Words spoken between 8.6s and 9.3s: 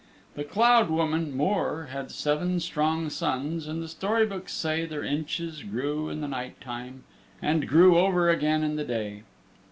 in the day.